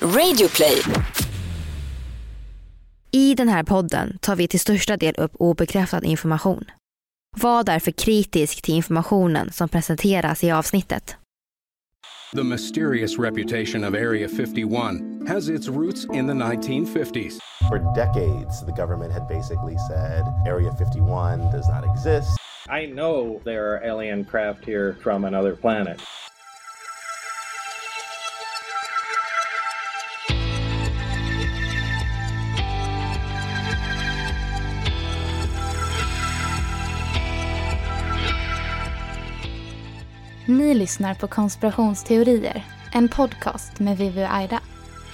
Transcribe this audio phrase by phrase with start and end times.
[0.00, 0.82] Radioplay.
[3.10, 6.64] I den här podden tar vi till största del upp obekräftad information.
[7.36, 11.16] Var därför kritisk till informationen som presenteras i avsnittet.
[12.36, 17.38] The mysterious reputation of Area 51 has its roots in the 1950s.
[17.68, 22.38] For decades, the government had basically said Area 51 does not exist.
[22.68, 26.00] I know there are alien craft here from another planet.
[40.48, 44.60] Ni lyssnar på Konspirationsteorier, en podcast med Vivi och Aida.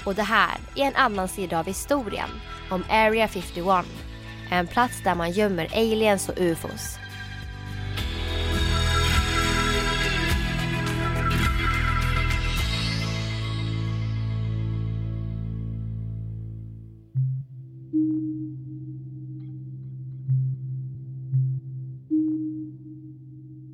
[0.06, 2.28] Och det här är en annan sida av historien
[2.70, 3.86] om Area 51.
[4.50, 7.01] En plats där man gömmer aliens och ufos.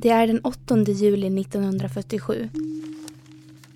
[0.01, 2.49] Det är den 8 juli 1947.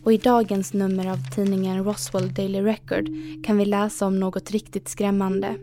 [0.02, 3.08] Och i dagens nummer av tidningen Roswell Daily Record
[3.44, 5.54] kan vi läsa om något riktigt skrämmande.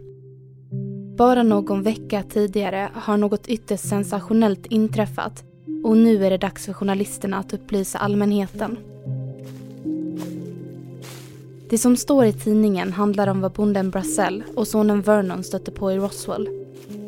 [1.17, 5.43] Bara någon vecka tidigare har något ytterst sensationellt inträffat
[5.83, 8.77] och nu är det dags för journalisterna att upplysa allmänheten.
[11.69, 15.91] Det som står i tidningen handlar om vad bonden Brassell och sonen Vernon stötte på
[15.91, 16.49] i Roswell.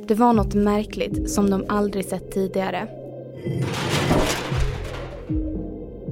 [0.08, 3.01] Det var något märkligt som de aldrig sett tidigare.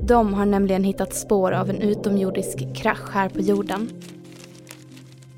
[0.08, 3.90] De har nämligen hittat spår av en utomjordisk krasch här på jorden.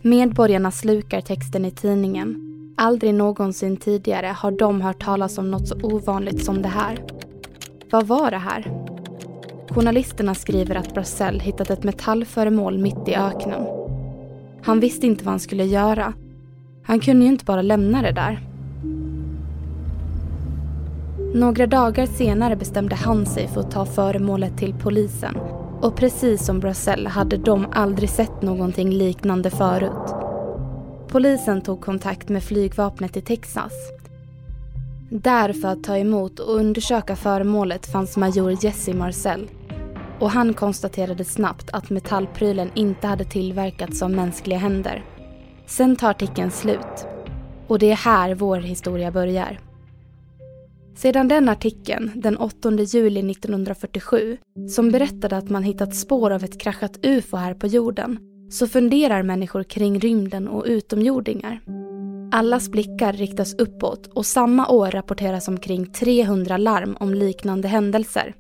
[0.02, 2.48] Medborgarna slukar texten i tidningen.
[2.78, 7.00] Aldrig någonsin tidigare har de hört talas om något så ovanligt som det här.
[7.92, 8.86] Vad var det här?
[9.70, 13.66] Journalisterna skriver att Brassell hittat ett metallföremål mitt i öknen.
[14.64, 16.14] Han visste inte vad han skulle göra.
[16.84, 18.51] Han kunde ju inte bara lämna det där.
[21.34, 25.38] Några dagar senare bestämde han sig för att ta föremålet till polisen.
[25.82, 30.16] Och precis som Brassell hade de aldrig sett någonting liknande förut.
[31.08, 33.74] Polisen tog kontakt med flygvapnet i Texas.
[35.10, 39.50] Där för att ta emot och undersöka föremålet fanns major Jesse Marcel.
[40.20, 45.04] Och han konstaterade snabbt att metallprylen inte hade tillverkats av mänskliga händer.
[45.66, 47.08] Sen tar artikeln slut.
[47.68, 49.71] Och det är här vår historia börjar.
[50.96, 54.38] Sedan den artikeln, den 8 juli 1947,
[54.70, 58.20] som berättade att man hittat spår av ett kraschat UFO här på jorden,
[58.50, 61.62] så funderar människor kring rymden och utomjordingar.
[62.32, 68.36] Allas blickar riktas uppåt och samma år rapporteras omkring 300 larm om liknande händelser.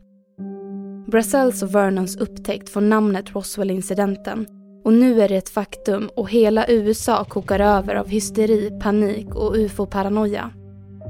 [1.07, 4.47] Brassells och Vernons upptäckt får namnet Roswell-incidenten
[4.83, 9.55] och nu är det ett faktum och hela USA kokar över av hysteri, panik och
[9.55, 10.51] ufo-paranoia.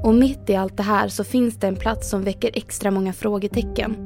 [0.02, 3.12] Och mitt i allt det här så finns det en plats som väcker extra många
[3.12, 3.96] frågetecken.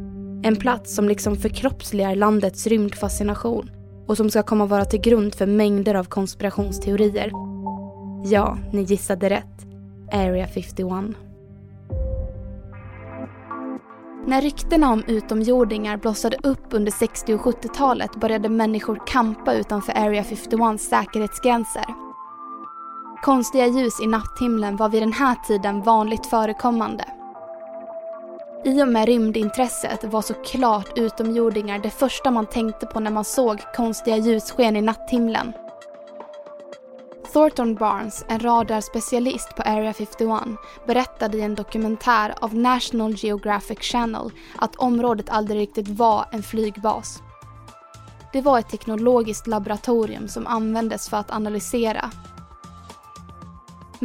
[0.44, 3.70] En plats som liksom förkroppsligar landets rymdfascination
[4.06, 7.30] och som ska komma att vara till grund för mängder av konspirationsteorier.
[8.24, 9.66] Ja, ni gissade rätt.
[10.12, 10.88] Area 51.
[14.26, 20.22] När ryktena om utomjordingar blossade upp under 60 och 70-talet började människor kampa utanför Area
[20.22, 22.05] 51s säkerhetsgränser
[23.22, 27.04] Konstiga ljus i natthimlen var vid den här tiden vanligt förekommande.
[28.64, 33.60] I och med rymdintresset var såklart utomjordingar det första man tänkte på när man såg
[33.76, 35.52] konstiga ljussken i natthimlen.
[37.32, 40.40] Thornton Barnes, en radarspecialist på Area 51,
[40.86, 47.22] berättade i en dokumentär av National Geographic Channel att området aldrig riktigt var en flygbas.
[48.32, 52.10] Det var ett teknologiskt laboratorium som användes för att analysera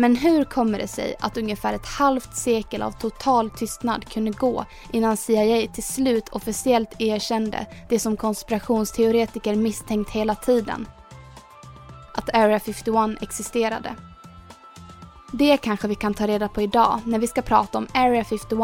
[0.01, 4.65] men hur kommer det sig att ungefär ett halvt sekel av total tystnad kunde gå
[4.91, 10.87] innan CIA till slut officiellt erkände det som konspirationsteoretiker misstänkt hela tiden?
[12.13, 13.95] Att Area 51 existerade.
[15.31, 18.59] Det kanske vi kan ta reda på idag när vi ska prata om Area 51.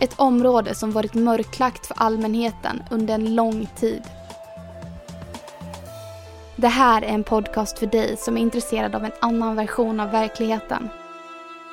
[0.00, 4.02] Ett område som varit mörklagt för allmänheten under en lång tid.
[6.62, 10.10] Det här är en podcast för dig som är intresserad av en annan version av
[10.10, 10.88] verkligheten.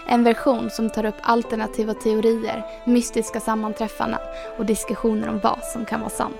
[0.07, 4.19] En version som tar upp alternativa teorier, mystiska sammanträffanden
[4.57, 6.35] och diskussioner om vad som kan vara sant.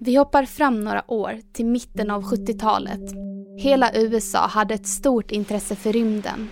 [0.00, 3.12] Vi hoppar fram några år till mitten av 70-talet.
[3.58, 6.48] Hela USA hade ett stort intresse för rymden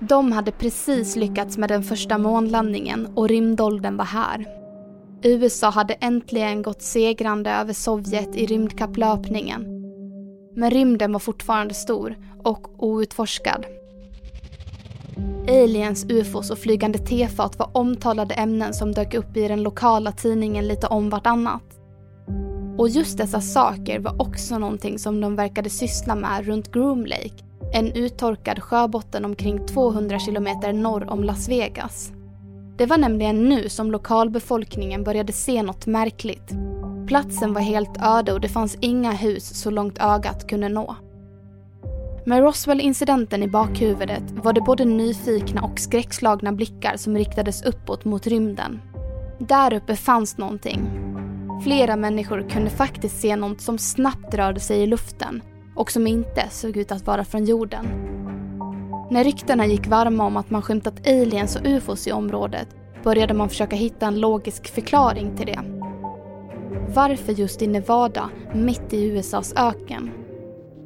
[0.00, 4.46] de hade precis lyckats med den första månlandningen och rymdåldern var här.
[5.22, 9.66] USA hade äntligen gått segrande över Sovjet i rymdkapplöpningen.
[10.56, 13.66] Men rymden var fortfarande stor och outforskad.
[15.48, 20.68] Aliens, ufos och flygande tefat var omtalade ämnen som dök upp i den lokala tidningen
[20.68, 21.62] lite om vartannat.
[22.78, 27.44] Och just dessa saker var också någonting som de verkade syssla med runt Groom Lake,
[27.72, 32.12] en uttorkad sjöbotten omkring 200 kilometer norr om Las Vegas.
[32.76, 36.50] Det var nämligen nu som lokalbefolkningen började se något märkligt.
[37.06, 40.96] Platsen var helt öde och det fanns inga hus så långt ögat kunde nå.
[42.26, 48.26] Med Roswell-incidenten i bakhuvudet var det både nyfikna och skräckslagna blickar som riktades uppåt mot
[48.26, 48.80] rymden.
[49.38, 50.90] Där uppe fanns någonting.
[51.64, 55.42] Flera människor kunde faktiskt se något som snabbt rörde sig i luften
[55.74, 57.86] och som inte såg ut att vara från jorden.
[59.10, 62.68] När ryktena gick varma om att man skymtat aliens och ufos i området
[63.04, 65.60] började man försöka hitta en logisk förklaring till det.
[66.94, 70.10] Varför just i Nevada, mitt i USAs öken?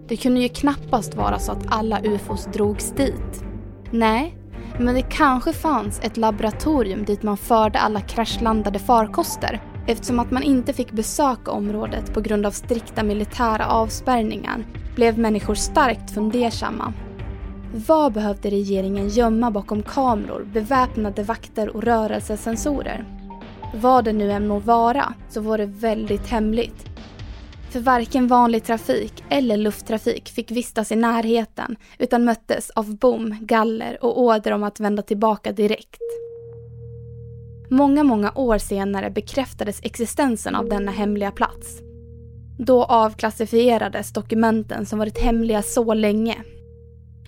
[0.08, 3.44] Det kunde ju knappast vara så att alla ufos drogs dit.
[3.90, 4.36] Nej,
[4.78, 10.42] men det kanske fanns ett laboratorium dit man förde alla kraschlandade farkoster eftersom att man
[10.42, 14.64] inte fick besöka området på grund av strikta militära avspärrningar
[14.94, 16.92] blev människor starkt fundersamma.
[17.86, 23.04] Vad behövde regeringen gömma bakom kameror, beväpnade vakter och rörelsesensorer?
[23.74, 26.94] Vad det nu än må vara så var det väldigt hemligt
[27.74, 34.04] för varken vanlig trafik eller lufttrafik fick vistas i närheten utan möttes av bom, galler
[34.04, 36.00] och order om att vända tillbaka direkt.
[37.68, 41.80] Många, många år senare bekräftades existensen av denna hemliga plats.
[42.58, 46.36] Då avklassifierades dokumenten som varit hemliga så länge.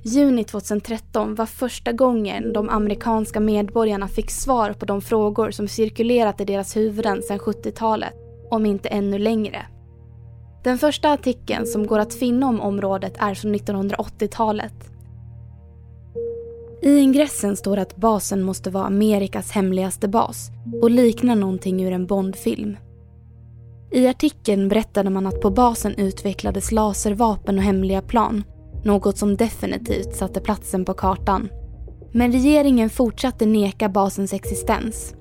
[0.03, 6.41] Juni 2013 var första gången de amerikanska medborgarna fick svar på de frågor som cirkulerat
[6.41, 8.15] i deras huvuden sedan 70-talet,
[8.50, 9.67] om inte ännu längre.
[10.65, 14.95] Den första artikeln som går att finna om området är från 1980-talet.
[16.87, 20.50] I ingressen står att basen måste vara Amerikas hemligaste bas
[20.83, 22.77] och liknar någonting ur en Bondfilm.
[23.93, 28.44] I artikeln berättade man att på basen utvecklades laservapen och hemliga plan,
[28.85, 31.49] något som definitivt satte platsen på kartan.
[32.12, 35.15] Men regeringen fortsatte neka basens existens.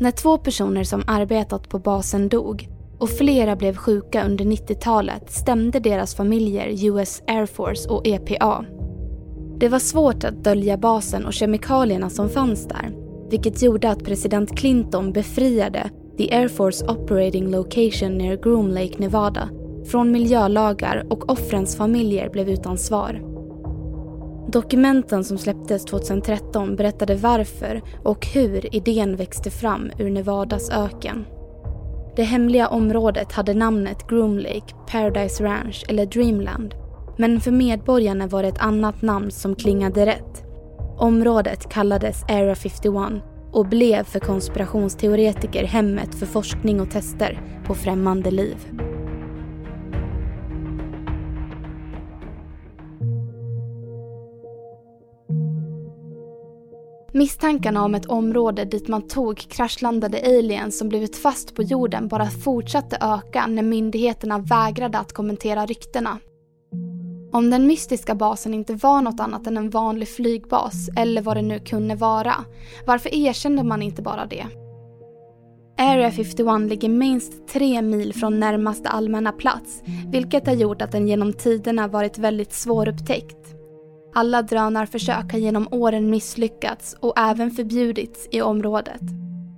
[0.00, 2.68] När två personer som arbetat på basen dog
[2.98, 8.64] och flera blev sjuka under 90-talet stämde deras familjer US Air Force och EPA.
[9.58, 12.92] Det var svårt att dölja basen och kemikalierna som fanns där,
[13.30, 19.48] vilket gjorde att president Clinton befriade The Air Force Operating Location near Groom Lake, Nevada
[19.86, 23.22] från miljölagar och offrens familjer blev utan svar.
[24.52, 31.24] Dokumenten som släpptes 2013 berättade varför och hur idén växte fram ur Nevadas öken.
[32.16, 36.74] Det hemliga området hade namnet Groom Lake, Paradise Ranch eller Dreamland.
[37.16, 40.44] Men för medborgarna var det ett annat namn som klingade rätt.
[40.98, 43.22] Området kallades Area 51
[43.52, 48.56] och blev för konspirationsteoretiker hemmet för forskning och tester på främmande liv.
[57.14, 62.26] Misstankarna om ett område dit man tog kraschlandade aliens som blivit fast på jorden bara
[62.26, 66.18] fortsatte öka när myndigheterna vägrade att kommentera ryktena.
[67.32, 71.42] Om den mystiska basen inte var något annat än en vanlig flygbas, eller vad det
[71.42, 72.34] nu kunde vara,
[72.86, 74.46] varför erkände man inte bara det?
[75.78, 81.08] Area 51 ligger minst tre mil från närmaste allmänna plats, vilket har gjort att den
[81.08, 83.54] genom tiderna varit väldigt svårupptäckt.
[84.14, 89.02] Alla drönarförsök har genom åren misslyckats och även förbjudits i området.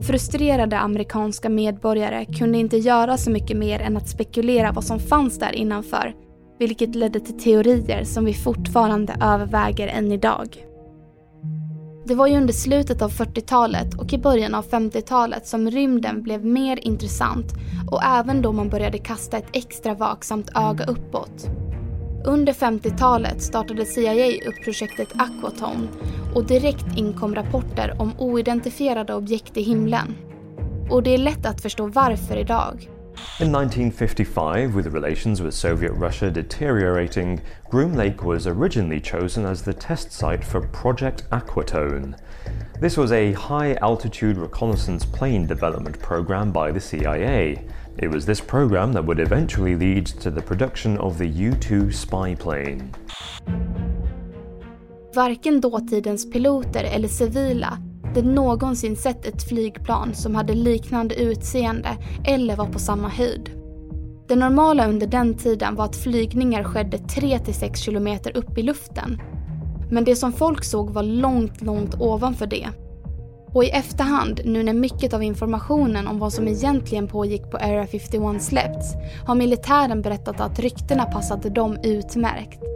[0.06, 5.38] Frustrerade amerikanska medborgare kunde inte göra så mycket mer än att spekulera vad som fanns
[5.38, 6.14] där innanför,
[6.58, 10.66] vilket ledde till teorier som vi fortfarande överväger än idag.
[12.06, 16.44] Det var ju under slutet av 40-talet och i början av 50-talet som rymden blev
[16.44, 17.52] mer intressant
[17.90, 21.46] och även då man började kasta ett extra vaksamt öga uppåt.
[22.26, 25.88] Under 50-talet startade CIA upp projektet Aquatone
[26.34, 30.14] och direkt inkom rapporter om oidentifierade objekt i himlen.
[30.90, 32.90] Och det är lätt att förstå varför idag.
[33.40, 39.72] In 1955, with relations with Soviet Russia deteriorating, Groom Lake was originally chosen as the
[39.72, 42.18] test site for Project Aquatone.
[42.80, 47.64] This was a high altitude reconnaissance plane development program by the CIA.
[47.98, 51.92] It was this program that would eventually lead to the production of the U 2
[51.92, 52.92] spy plane.
[55.12, 57.78] Varken dåtidens piloter eller civila
[58.14, 61.88] hade någonsin sett ett flygplan som hade liknande utseende
[62.24, 63.50] eller var på samma höjd.
[64.28, 69.20] Det normala under den tiden var att flygningar skedde 3-6 kilometer upp i luften.
[69.90, 72.68] Men det som folk såg var långt, långt ovanför det.
[73.52, 77.86] Och i efterhand, nu när mycket av informationen om vad som egentligen pågick på Area
[77.86, 78.94] 51 släppts,
[79.26, 82.73] har militären berättat att ryktena passade dem utmärkt.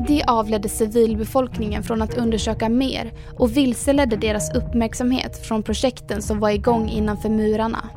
[0.00, 6.50] Det avledde civilbefolkningen från att undersöka mer och vilseledde deras uppmärksamhet från projekten som var
[6.50, 7.88] igång innanför murarna.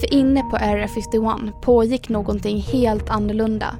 [0.00, 3.76] För inne på Area 51 pågick någonting helt annorlunda.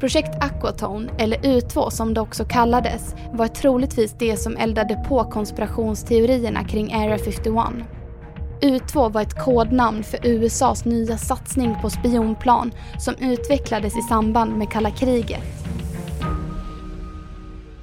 [0.00, 6.64] Projekt Aquatone, eller U2 som det också kallades, var troligtvis det som eldade på konspirationsteorierna
[6.64, 7.54] kring Area 51.
[8.60, 14.70] U2 var ett kodnamn för USAs nya satsning på spionplan som utvecklades i samband med
[14.70, 15.42] kalla kriget.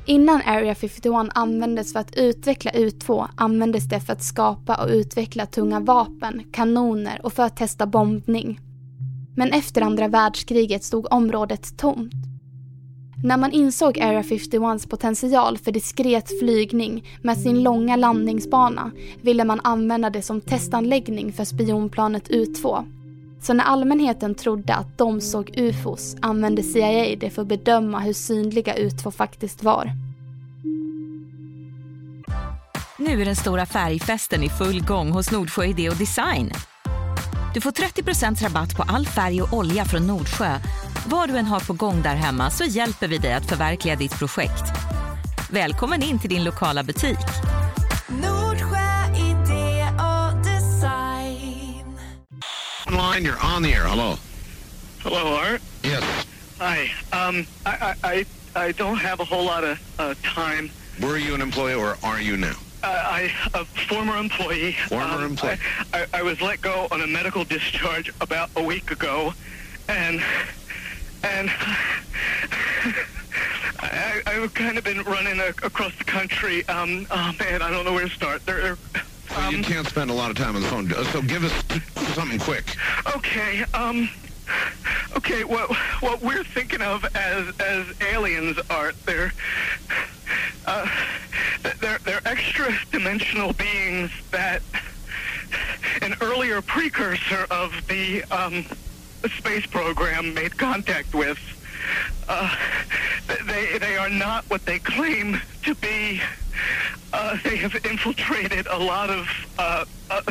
[0.05, 5.45] Innan Area 51 användes för att utveckla U2 användes det för att skapa och utveckla
[5.45, 8.59] tunga vapen, kanoner och för att testa bombning.
[9.35, 12.13] Men efter andra världskriget stod området tomt.
[13.23, 18.91] När man insåg Area 51s potential för diskret flygning med sin långa landningsbana
[19.21, 22.85] ville man använda det som testanläggning för spionplanet U2.
[23.43, 28.13] Så när allmänheten trodde att de såg ufos använde CIA det för att bedöma hur
[28.13, 29.91] synliga U2 faktiskt var.
[32.97, 36.51] Nu är den stora färgfesten i full gång hos Nordsjö Idé och Design.
[37.53, 40.59] Du får 30% rabatt på all färg och olja från Nordsjö.
[41.07, 44.19] Vad du än har på gång där hemma så hjälper vi dig att förverkliga ditt
[44.19, 44.63] projekt.
[45.51, 47.19] Välkommen in till din lokala butik.
[52.93, 53.85] Online, you're on the air.
[53.85, 54.19] Hello.
[54.99, 55.63] Hello, Art.
[55.83, 56.27] Yes.
[56.59, 56.91] Hi.
[57.11, 58.25] Um, I, I, I,
[58.67, 60.69] I don't have a whole lot of uh, time.
[61.01, 62.53] Were you an employee or are you now?
[62.83, 64.73] Uh, I, a former employee.
[64.89, 65.57] Former um, employee.
[65.91, 69.33] I, I, I was let go on a medical discharge about a week ago,
[69.87, 70.21] and
[71.23, 71.49] and
[73.79, 76.67] I, I've kind of been running a, across the country.
[76.67, 78.45] Um, oh man, I don't know where to start.
[78.45, 78.77] There, there
[79.31, 82.13] Well, you can't spend a lot of time on the phone, uh, so give us
[82.13, 82.75] something quick.
[83.15, 83.63] Okay.
[83.73, 84.09] Um.
[85.15, 85.43] Okay.
[85.43, 89.33] What what we're thinking of as as aliens are they're
[90.65, 90.87] uh,
[91.81, 94.61] they're they're extra dimensional beings that
[96.01, 98.65] an earlier precursor of the um,
[99.37, 101.39] space program made contact with.
[102.27, 102.55] Uh,
[103.45, 106.21] they they are not what they claim to be.
[107.13, 109.27] Uh, they have infiltrated a lot of
[109.59, 110.21] uh, uh,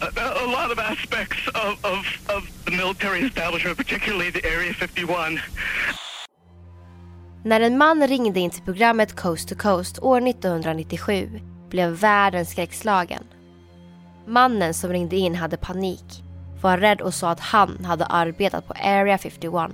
[0.44, 5.40] a, lot of aspects of, of, of the military establishment, particularly the Area 51.
[7.44, 11.40] När en man ringde in till programmet Coast to Coast år 1997
[11.70, 13.24] blev världen skräckslagen.
[14.26, 16.22] Mannen som ringde in hade panik,
[16.62, 19.72] var rädd och sa att han hade arbetat på Area 51.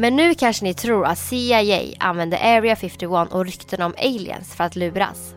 [0.00, 4.64] Men nu kanske ni tror att CIA använde Area 51 och rykten om aliens för
[4.64, 5.34] att luras.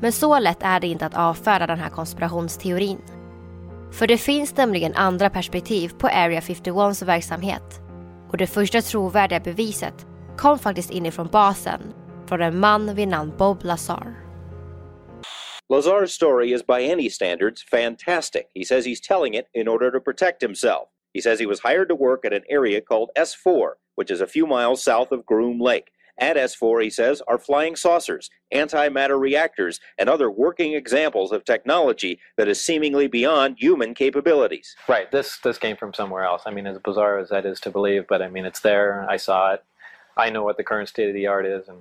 [0.00, 2.98] Men så lätt är det inte att avfärda den här konspirationsteorin.
[3.92, 7.80] För det finns nämligen andra perspektiv på Area 51s verksamhet.
[8.30, 11.80] Och det första trovärdiga beviset kom faktiskt inifrån basen
[12.28, 14.14] från en man vid namn Bob Lazar.
[15.72, 18.42] Lazar's story is by any standards fantastic.
[18.54, 20.88] He says he's telling it in order to protect himself.
[21.12, 24.26] He says he was hired to work at an area called S4, which is a
[24.26, 25.90] few miles south of Groom Lake.
[26.16, 32.18] At S4, he says, are flying saucers, antimatter reactors, and other working examples of technology
[32.38, 34.74] that is seemingly beyond human capabilities.
[34.88, 35.10] Right.
[35.10, 36.44] This this came from somewhere else.
[36.46, 39.06] I mean, as bizarre as that is to believe, but I mean, it's there.
[39.14, 39.60] I saw it.
[40.16, 41.80] I know what the current state of the art is, and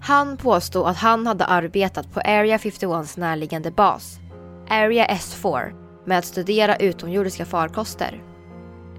[0.00, 4.20] Han påstod att han hade arbetat på Area 51s närliggande bas,
[4.68, 5.72] Area S4,
[6.04, 8.27] med att studera utomjordiska farkoster.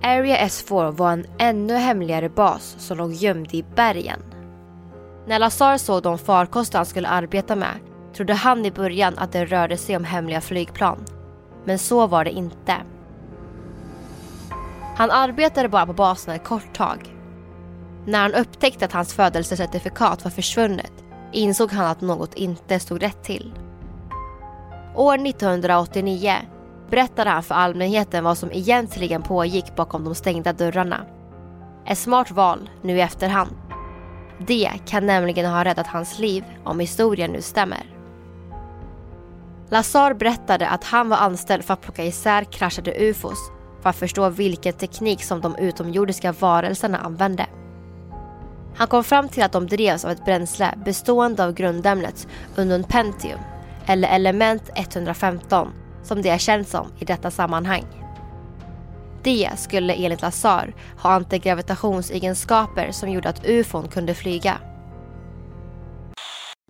[0.03, 4.19] Area S4 var en ännu hemligare bas som låg gömd i bergen.
[5.27, 7.79] När Lazar såg de farkoster han skulle arbeta med
[8.13, 11.05] trodde han i början att det rörde sig om hemliga flygplan.
[11.65, 12.75] Men så var det inte.
[14.95, 17.15] Han arbetade bara på basen ett kort tag.
[18.05, 20.93] När han upptäckte att hans födelsecertifikat var försvunnet
[21.31, 23.53] insåg han att något inte stod rätt till.
[24.95, 26.33] År 1989
[26.89, 31.05] berättade han för allmänheten vad som egentligen pågick bakom de stängda dörrarna.
[31.85, 33.51] Ett smart val nu i efterhand.
[34.47, 37.95] Det kan nämligen ha räddat hans liv om historien nu stämmer.
[39.69, 44.29] Lazar berättade att han var anställd för att plocka isär kraschade ufos för att förstå
[44.29, 47.45] vilken teknik som de utomjordiska varelserna använde.
[48.75, 53.39] Han kom fram till att de drevs av ett bränsle bestående av grundämnet ununpentium,
[53.85, 55.67] eller element 115
[56.09, 57.85] som det är känt som i detta sammanhang.
[59.23, 64.61] Det skulle enligt Lazar ha antigravitationsegenskaper som gjorde att ufon kunde flyga.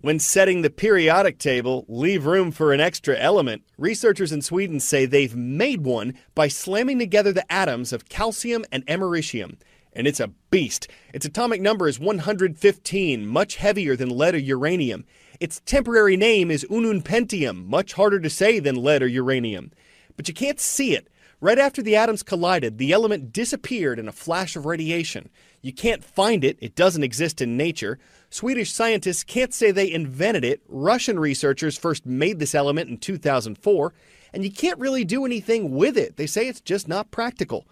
[0.02, 3.62] When setting the periodic table, leave room for an extra element.
[3.78, 8.84] Researchers in Sweden say they've made one by slamming together the atoms of calcium and
[8.88, 9.58] americium.
[9.94, 10.88] And it's a beast.
[11.14, 15.06] Its atomic number is 115, much heavier than lead or uranium.
[15.40, 19.72] Its temporary name is ununpentium, much harder to say than lead or uranium.
[20.16, 21.08] But you can't see it.
[21.42, 25.30] Right after the atoms collided, the element disappeared in a flash of radiation.
[25.62, 27.98] You can't find it, it doesn't exist in nature.
[28.30, 30.62] Swedish scientists can't say they invented it.
[30.68, 33.94] Russian researchers first made this element in 2004,
[34.34, 36.18] and you can't really do anything with it.
[36.18, 37.66] They say it's just not practical.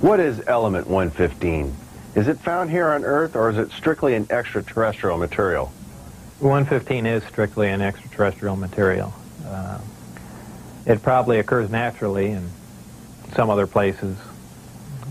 [0.00, 1.74] What is element 115?
[2.14, 5.72] Is it found here on Earth or is it strictly an extraterrestrial material?
[6.40, 9.12] 115 is strictly an extraterrestrial material.
[9.46, 9.78] Uh,
[10.86, 12.48] it probably occurs naturally in
[13.34, 14.16] some other places,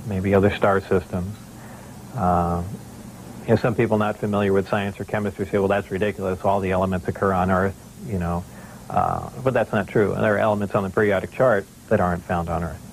[0.07, 1.35] maybe other star systems.
[2.15, 2.63] Uh,
[3.43, 6.41] you know, some people not familiar with science or chemistry say, well, that's ridiculous.
[6.43, 7.75] All the elements occur on Earth,
[8.07, 8.43] you know.
[8.89, 10.13] Uh, but that's not true.
[10.13, 12.87] And there are elements on the periodic chart that aren't found on Earth.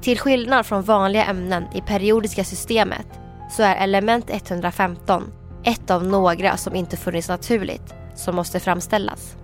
[0.00, 3.06] Till skillnad från vanliga ämnen i periodiska systemet
[3.50, 5.32] så är element 115
[5.64, 9.36] ett av några som inte funnits naturligt som måste framställas.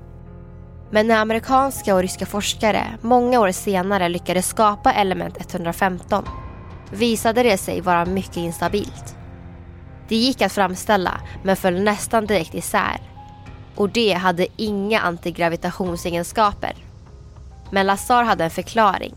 [0.91, 6.25] Men när amerikanska och ryska forskare många år senare lyckades skapa element 115
[6.91, 9.17] visade det sig vara mycket instabilt.
[10.09, 13.01] Det gick att framställa men föll nästan direkt isär.
[13.75, 16.75] Och det hade inga antigravitationsegenskaper.
[17.71, 19.15] Men Lazar hade en förklaring.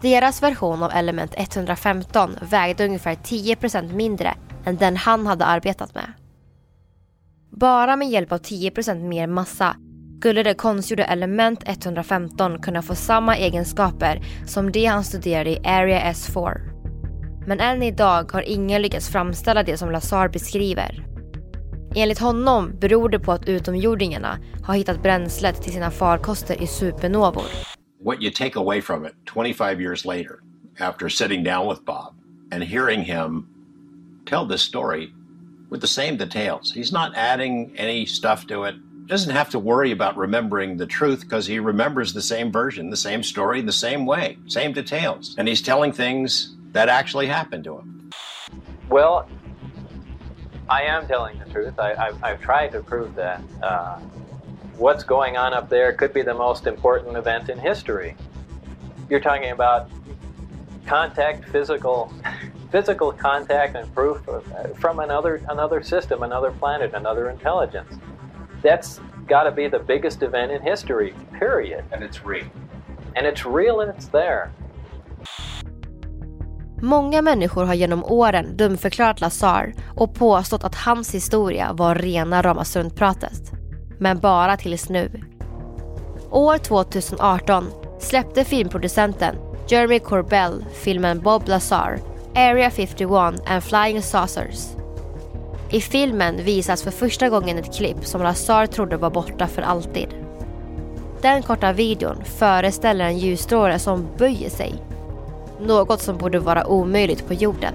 [0.00, 4.34] Deras version av element 115 vägde ungefär 10% mindre
[4.64, 6.12] än den han hade arbetat med.
[7.50, 9.76] Bara med hjälp av 10% mer massa
[10.18, 16.12] skulle det konstgjorda element 115 kunna få samma egenskaper som det han studerade i Area
[16.12, 16.77] S4.
[17.48, 21.04] Men än idag har ingen lyckats framställa det som Lazar beskriver.
[21.94, 27.44] Enligt honom beror det på att utomjordingarna har hittat bränslet till sina farkoster i supernovor.
[28.00, 30.40] what you take away from it 25 years later,
[30.78, 32.14] after sitting down with Bob
[32.52, 33.46] and hearing him
[34.26, 35.12] tell this story
[35.70, 36.72] with the same details.
[36.72, 38.74] He's not adding any stuff to it.
[39.06, 42.96] Doesn't have to worry about remembering the truth because he remembers the same version, the
[42.96, 45.34] same story, the same way, same details.
[45.38, 48.08] And he's telling things that actually happened to him.
[48.88, 49.28] Well,
[50.70, 51.76] I am telling the truth.
[51.76, 53.42] I, I've, I've tried to prove that.
[53.60, 53.98] Uh,
[54.76, 58.14] what's going on up there could be the most important event in history.
[59.10, 59.90] You're talking about
[60.86, 62.14] contact, physical,
[62.70, 64.46] physical contact, and proof of,
[64.78, 67.92] from another another system, another planet, another intelligence.
[68.62, 71.12] That's got to be the biggest event in history.
[71.40, 71.84] Period.
[71.90, 72.46] And it's real.
[73.16, 74.52] And it's real, and it's there.
[76.82, 82.64] Många människor har genom åren dumförklarat Lazar och påstått att hans historia var rena rama
[82.64, 83.52] struntpratet.
[83.98, 85.22] Men bara tills nu.
[86.30, 87.66] År 2018
[88.00, 89.36] släppte filmproducenten
[89.68, 91.98] Jeremy Corbell filmen Bob Lazar,
[92.34, 93.10] Area 51
[93.46, 94.68] and Flying Saucers.
[95.70, 100.08] I filmen visas för första gången ett klipp som Lazar trodde var borta för alltid.
[101.22, 104.87] Den korta videon föreställer en ljusstråle som böjer sig.
[105.60, 107.74] Något som borde vara omöjligt på jorden.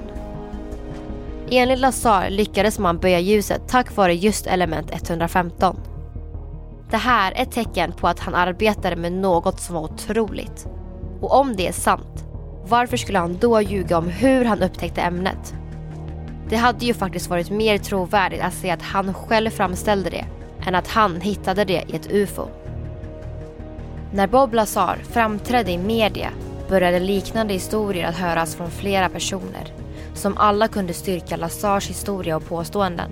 [1.49, 5.79] Enligt Lazar lyckades man böja ljuset tack vare just element 115.
[6.89, 10.67] Det här är ett tecken på att han arbetade med något som var otroligt.
[11.21, 12.25] Och om det är sant,
[12.67, 15.53] varför skulle han då ljuga om hur han upptäckte ämnet?
[16.49, 20.25] Det hade ju faktiskt varit mer trovärdigt att säga att han själv framställde det
[20.67, 22.47] än att han hittade det i ett UFO.
[24.11, 26.29] När Bob Lazar framträdde i media
[26.73, 29.73] började liknande historier att höras från flera personer
[30.13, 33.11] som alla kunde styrka Lazars historia och påståenden.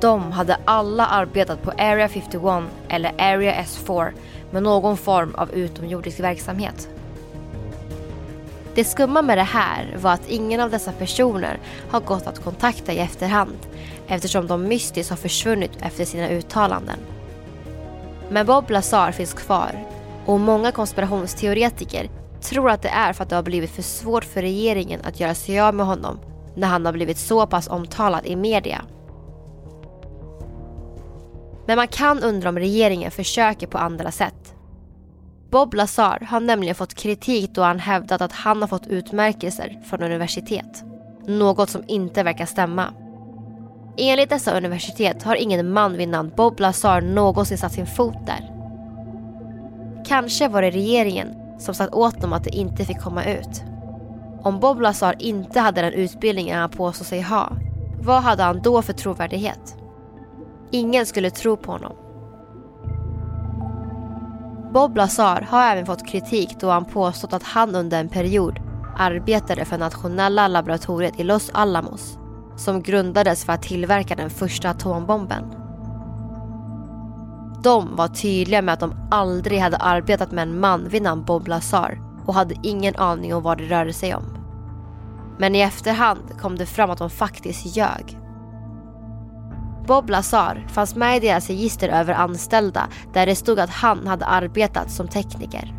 [0.00, 4.12] De hade alla arbetat på Area 51 eller Area S4
[4.50, 6.88] med någon form av utomjordisk verksamhet.
[8.74, 11.58] Det skumma med det här var att ingen av dessa personer
[11.90, 13.58] har gått att kontakta i efterhand
[14.06, 16.98] eftersom de mystiskt har försvunnit efter sina uttalanden.
[18.28, 19.84] Men Bob Lazar finns kvar
[20.26, 22.08] och många konspirationsteoretiker
[22.40, 25.34] tror att det är för att det har blivit för svårt för regeringen att göra
[25.34, 26.18] sig av med honom
[26.56, 28.84] när han har blivit så pass omtalad i media.
[31.66, 34.54] Men man kan undra om regeringen försöker på andra sätt.
[35.50, 40.02] Bob Lazar har nämligen fått kritik då han hävdat att han har fått utmärkelser från
[40.02, 40.84] universitet.
[41.26, 42.94] Något som inte verkar stämma.
[43.96, 48.54] Enligt dessa universitet har ingen man vid namn Bob Lazar någonsin satt sin fot där.
[50.06, 53.62] Kanske var det regeringen som sagt åt dem att de inte fick komma ut.
[54.42, 57.52] Om Bob Lazar inte hade den utbildningen han påstår sig ha,
[58.00, 59.76] vad hade han då för trovärdighet?
[60.70, 61.92] Ingen skulle tro på honom.
[64.72, 68.60] Bob Lazar har även fått kritik då han påstått att han under en period
[68.98, 72.18] arbetade för nationella laboratoriet i Los Alamos
[72.56, 75.44] som grundades för att tillverka den första atombomben.
[77.62, 81.48] De var tydliga med att de aldrig hade arbetat med en man vid namn Bob
[81.48, 84.24] Lazar och hade ingen aning om vad det rörde sig om.
[85.38, 88.18] Men i efterhand kom det fram att de faktiskt ljög.
[89.86, 94.24] Bob Lazar fanns med i deras register över anställda där det stod att han hade
[94.24, 95.74] arbetat som tekniker.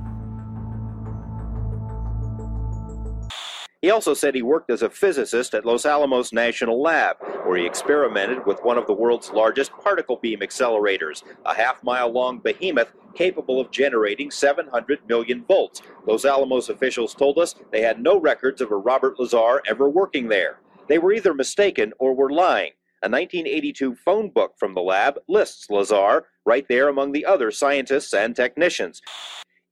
[3.82, 7.16] He also said he worked as a physicist at Los Alamos National Lab,
[7.46, 12.12] where he experimented with one of the world's largest particle beam accelerators, a half mile
[12.12, 15.82] long behemoth capable of generating 700 million volts.
[16.06, 20.28] Los Alamos officials told us they had no records of a Robert Lazar ever working
[20.28, 20.60] there.
[20.90, 22.72] They were either mistaken or were lying.
[23.02, 28.14] A 1982 phone book from the lab lists Lazar right there among the other scientists
[28.14, 29.02] and technicians.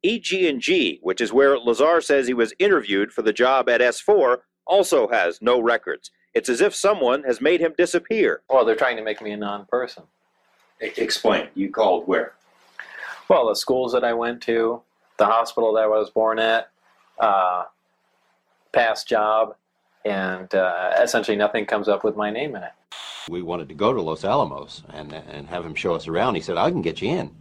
[0.07, 5.07] EG&G, which is where Lazar says he was interviewed for the job at S4, also
[5.09, 6.11] has no records.
[6.33, 8.41] It's as if someone has made him disappear.
[8.49, 10.03] Well, they're trying to make me a non-person.
[10.79, 11.49] Explain.
[11.55, 12.33] You called where?
[13.29, 14.81] Well, the schools that I went to,
[15.17, 16.69] the hospital that I was born at,
[17.19, 17.63] uh,
[18.71, 19.55] past job,
[20.05, 22.71] and uh, essentially nothing comes up with my name in it.
[23.29, 26.35] We wanted to go to Los Alamos and and have him show us around.
[26.35, 27.31] He said, "I can get you in."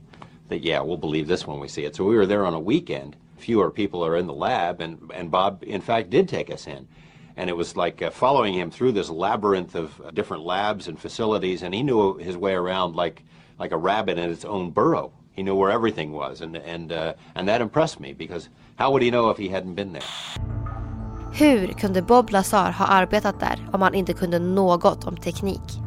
[0.48, 1.96] That yeah, we'll believe this when we see it.
[1.96, 3.16] So we were there on a weekend.
[3.36, 6.86] Fewer people are in the lab, and and Bob in fact did take us in.
[7.36, 10.98] And it was like uh, following him through this labyrinth of uh, different labs and
[10.98, 13.22] facilities, and he knew his way around like
[13.58, 15.12] like a rabbit in its own burrow.
[15.32, 19.02] He knew where everything was, and and uh, and that impressed me because how would
[19.02, 20.02] he know if he hadn't been there?
[21.32, 25.80] Hur kunde Bob Lazar ha arbetat där om han inte kunde något om teknik?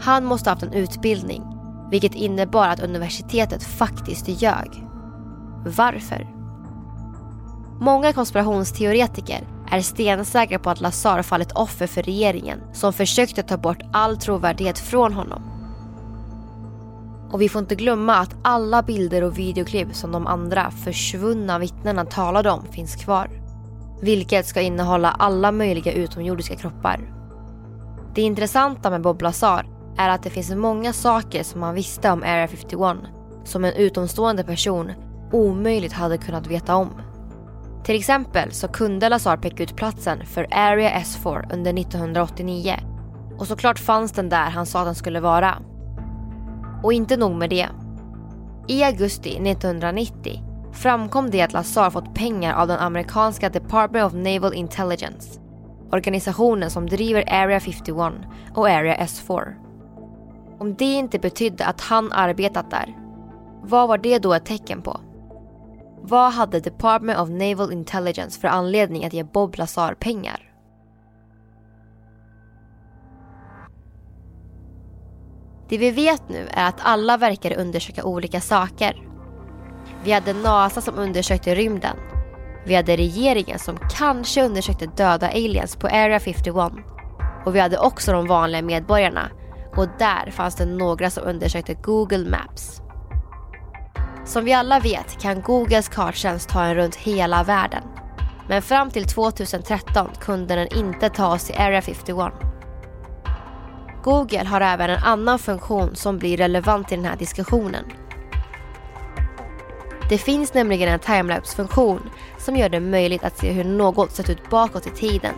[0.00, 1.42] Han måste ha haft en utbildning,
[1.90, 4.86] vilket innebar att universitetet faktiskt ljög.
[5.66, 6.28] Varför?
[7.80, 13.82] Många konspirationsteoretiker är stensäkra på att Lazar fallit offer för regeringen som försökte ta bort
[13.92, 15.42] all trovärdighet från honom.
[17.32, 22.04] Och vi får inte glömma att alla bilder och videoklipp som de andra försvunna vittnena
[22.04, 23.30] talade om finns kvar.
[24.02, 27.14] Vilket ska innehålla alla möjliga utomjordiska kroppar.
[28.14, 32.22] Det intressanta med Bob Lazar är att det finns många saker som man visste om
[32.22, 32.96] Area 51
[33.44, 34.92] som en utomstående person
[35.32, 36.90] omöjligt hade kunnat veta om.
[37.84, 42.76] Till exempel så kunde Lazar peka ut platsen för Area S4 under 1989
[43.38, 45.54] och såklart fanns den där han sa att den skulle vara.
[46.82, 47.68] Och inte nog med det.
[48.68, 54.54] I augusti 1990 framkom det att Lazar fått pengar av den amerikanska Department of Naval
[54.54, 55.40] Intelligence.
[55.92, 58.12] Organisationen som driver Area 51
[58.54, 59.59] och Area S4.
[60.60, 62.96] Om det inte betydde att han arbetat där,
[63.62, 65.00] vad var det då ett tecken på?
[66.02, 70.52] Vad hade Department of Naval Intelligence för anledning att ge Bob Lazar pengar?
[75.68, 79.08] Det vi vet nu är att alla verkar undersöka olika saker.
[80.04, 81.96] Vi hade NASA som undersökte rymden.
[82.66, 86.72] Vi hade regeringen som kanske undersökte döda aliens på Area 51.
[87.46, 89.30] Och vi hade också de vanliga medborgarna.
[89.76, 92.80] Och där fanns det några som undersökte Google Maps.
[94.24, 97.82] Som vi alla vet kan Googles karttjänst ta en runt hela världen.
[98.48, 102.32] Men fram till 2013 kunde den inte ta oss till Area 51.
[104.02, 107.84] Google har även en annan funktion som blir relevant i den här diskussionen.
[110.08, 114.50] Det finns nämligen en timelapse-funktion som gör det möjligt att se hur något sett ut
[114.50, 115.34] bakåt i tiden.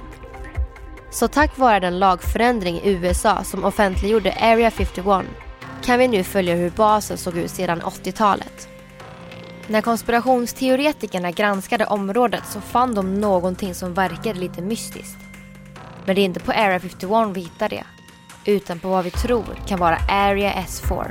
[1.12, 5.26] Så tack vare den lagförändring i USA som offentliggjorde Area 51
[5.82, 8.68] kan vi nu följa hur basen såg ut sedan 80-talet.
[9.66, 15.18] När konspirationsteoretikerna granskade området så fann de någonting som verkade lite mystiskt.
[16.04, 17.84] Men det är inte på Area 51 vi hittar det,
[18.44, 21.10] utan på vad vi tror kan vara Area S4.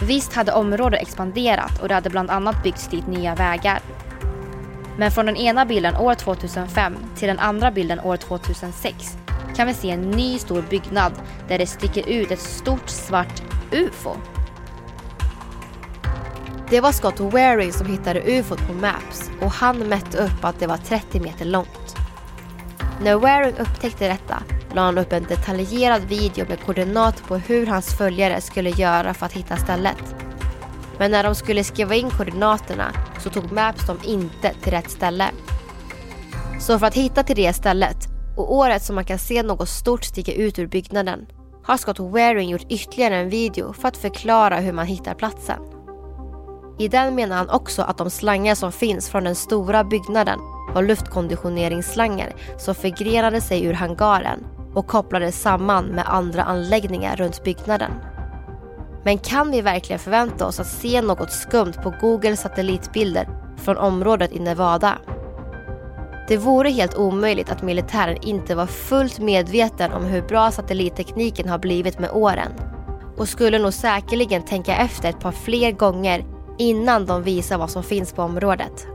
[0.00, 3.80] Visst hade området expanderat och det hade bland annat byggts dit nya vägar.
[4.98, 9.16] Men från den ena bilden år 2005 till den andra bilden år 2006
[9.56, 11.12] kan vi se en ny stor byggnad
[11.48, 14.16] där det sticker ut ett stort svart UFO.
[16.70, 20.66] Det var Scott Waring som hittade ufot på Maps och han mätte upp att det
[20.66, 21.96] var 30 meter långt.
[23.02, 24.42] När Waring upptäckte detta
[24.74, 29.26] la han upp en detaljerad video med koordinater på hur hans följare skulle göra för
[29.26, 30.23] att hitta stället.
[30.98, 35.30] Men när de skulle skriva in koordinaterna så tog Maps dem inte till rätt ställe.
[36.60, 37.96] Så för att hitta till det stället
[38.36, 41.26] och året som man kan se något stort sticka ut ur byggnaden
[41.64, 45.58] har Scott Waring gjort ytterligare en video för att förklara hur man hittar platsen.
[46.78, 50.38] I den menar han också att de slangar som finns från den stora byggnaden
[50.74, 57.92] var luftkonditioneringsslangar som förgrenade sig ur hangaren och kopplades samman med andra anläggningar runt byggnaden.
[59.04, 64.32] Men kan vi verkligen förvänta oss att se något skumt på Googles satellitbilder från området
[64.32, 64.98] i Nevada?
[66.28, 71.58] Det vore helt omöjligt att militären inte var fullt medveten om hur bra satellittekniken har
[71.58, 72.52] blivit med åren
[73.16, 76.24] och skulle nog säkerligen tänka efter ett par fler gånger
[76.58, 78.86] innan de visar vad som finns på området.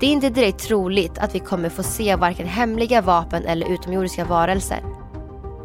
[0.00, 4.24] Det är inte direkt troligt att vi kommer få se varken hemliga vapen eller utomjordiska
[4.24, 4.99] varelser.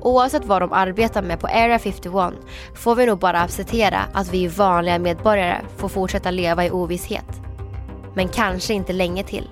[0.05, 2.33] Oavsett vad de arbetar med på Area 51
[2.75, 7.41] får vi nog bara acceptera att vi vanliga medborgare får fortsätta leva i ovisshet.
[8.13, 9.49] Men kanske inte länge till.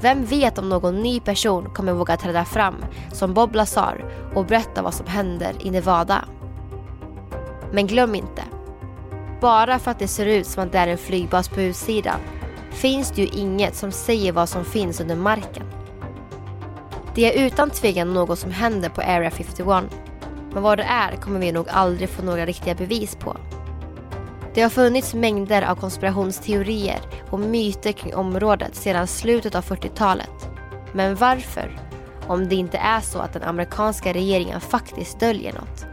[0.00, 4.82] Vem vet om någon ny person kommer våga träda fram som Bob Lazar och berätta
[4.82, 6.24] vad som händer i Nevada.
[7.72, 8.42] Men glöm inte.
[9.40, 12.20] Bara för att det ser ut som att det är en flygbas på utsidan
[12.70, 15.64] finns det ju inget som säger vad som finns under marken.
[17.18, 19.66] Det är utan tvekan något som händer på Area 51.
[20.52, 23.36] Men vad det är kommer vi nog aldrig få några riktiga bevis på.
[24.54, 26.98] Det har funnits mängder av konspirationsteorier
[27.30, 30.48] och myter kring området sedan slutet av 40-talet.
[30.92, 31.78] Men varför?
[32.26, 35.86] Om det inte är så att den amerikanska regeringen faktiskt döljer något.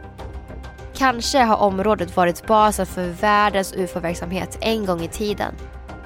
[0.94, 5.56] Kanske har området varit basen för världens ufo-verksamhet en gång i tiden.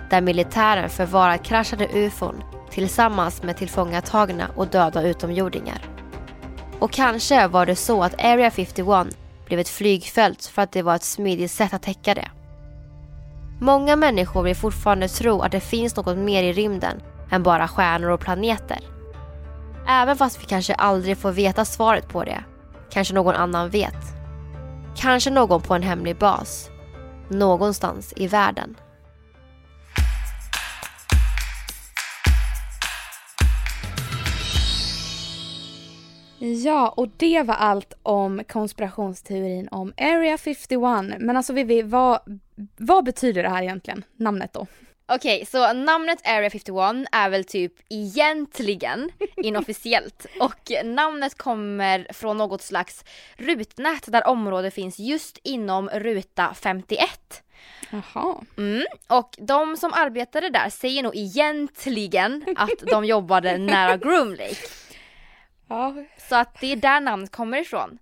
[0.09, 5.81] Där militären förvarat kraschade ufon tillsammans med tillfångatagna och döda utomjordingar.
[6.79, 9.07] Och kanske var det så att Area 51
[9.45, 12.27] blev ett flygfält för att det var ett smidigt sätt att täcka det.
[13.61, 17.01] Många människor vill fortfarande tro att det finns något mer i rymden
[17.31, 18.79] än bara stjärnor och planeter.
[19.87, 22.43] Även fast vi kanske aldrig får veta svaret på det.
[22.89, 24.19] Kanske någon annan vet.
[24.95, 26.69] Kanske någon på en hemlig bas.
[27.29, 28.75] Någonstans i världen.
[36.53, 40.79] Ja, och det var allt om konspirationsteorin om Area 51.
[41.19, 42.41] Men alltså Vivi, vad,
[42.77, 44.03] vad betyder det här egentligen?
[44.17, 44.67] Namnet då?
[45.11, 52.61] Okej, så namnet Area 51 är väl typ egentligen inofficiellt och namnet kommer från något
[52.61, 53.05] slags
[53.37, 57.09] rutnät där området finns just inom ruta 51.
[57.89, 58.41] Jaha.
[58.57, 64.55] Mm, och de som arbetade där säger nog egentligen att de jobbade nära Groom Lake.
[65.69, 65.93] Ja.
[66.29, 67.99] Så att det är där namnet kommer ifrån.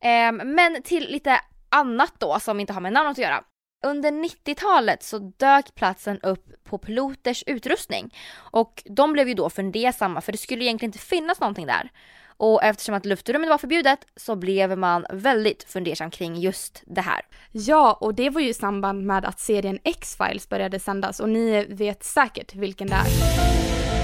[0.00, 3.44] Ehm, men till lite annat då som inte har med namnet att göra.
[3.84, 10.20] Under 90-talet så dök platsen upp på piloters utrustning och de blev ju då fundersamma
[10.20, 11.90] för det skulle egentligen inte finnas någonting där.
[12.36, 17.20] Och eftersom att luftrummet var förbjudet så blev man väldigt fundersam kring just det här.
[17.52, 21.64] Ja, och det var ju i samband med att serien X-Files började sändas och ni
[21.64, 24.03] vet säkert vilken det är.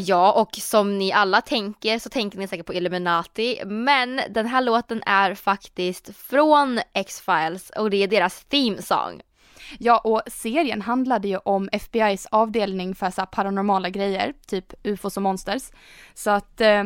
[0.00, 4.60] Ja, och som ni alla tänker så tänker ni säkert på Illuminati, men den här
[4.60, 9.20] låten är faktiskt från X-Files och det är deras theme song.
[9.78, 15.16] Ja, och serien handlade ju om FBI's avdelning för så här paranormala grejer, typ ufos
[15.16, 15.62] och monsters.
[16.14, 16.84] Så att eh,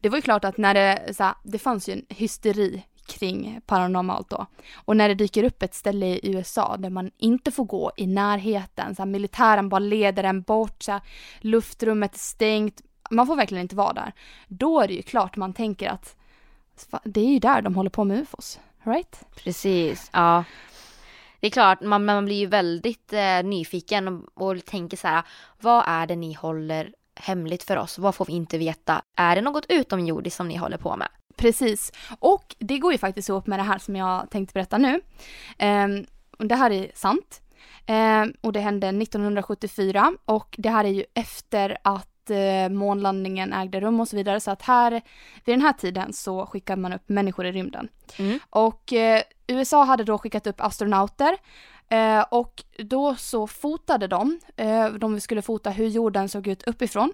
[0.00, 3.60] det var ju klart att när det, så här, det fanns ju en hysteri kring
[3.66, 4.46] paranormalt då.
[4.74, 8.06] Och när det dyker upp ett ställe i USA där man inte får gå i
[8.06, 11.00] närheten, så här, militären bara leder en bort, så här,
[11.40, 14.12] luftrummet är stängt, man får verkligen inte vara där.
[14.48, 16.16] Då är det ju klart man tänker att
[17.04, 19.24] det är ju där de håller på med ufos, right?
[19.34, 20.44] Precis, ja.
[21.40, 25.22] Det är klart, man, man blir ju väldigt eh, nyfiken och, och tänker så här,
[25.60, 27.98] vad är det ni håller hemligt för oss?
[27.98, 29.02] Vad får vi inte veta?
[29.16, 31.08] Är det något utomjordiskt som ni håller på med?
[31.36, 31.92] Precis.
[32.18, 35.00] Och det går ju faktiskt ihop med det här som jag tänkte berätta nu.
[36.38, 37.42] Och det här är sant.
[37.88, 43.80] Um, och det hände 1974 och det här är ju efter att uh, månlandningen ägde
[43.80, 44.40] rum och så vidare.
[44.40, 44.90] Så att här,
[45.44, 47.88] vid den här tiden så skickar man upp människor i rymden.
[48.18, 48.38] Mm.
[48.50, 51.36] Och uh, USA hade då skickat upp astronauter
[51.92, 57.12] Eh, och då så fotade de, eh, de skulle fota hur jorden såg ut uppifrån.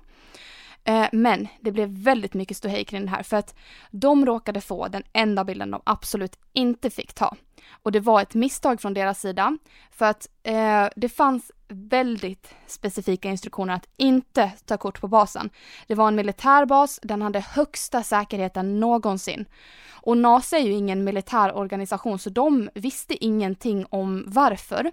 [0.88, 3.55] Eh, men det blev väldigt mycket ståhej kring det här för att
[3.90, 7.37] de råkade få den enda bilden de absolut inte fick ta.
[7.83, 9.59] Och det var ett misstag från deras sida
[9.90, 15.51] för att eh, det fanns väldigt specifika instruktioner att inte ta kort på basen.
[15.87, 19.44] Det var en militärbas, den hade högsta säkerheten någonsin.
[19.90, 24.92] Och NASA är ju ingen militär organisation så de visste ingenting om varför.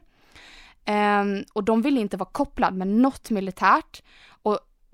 [0.87, 4.01] Um, och de ville inte vara kopplad med något militärt.